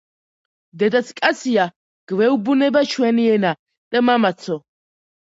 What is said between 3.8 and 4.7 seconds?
და მამაცაო.“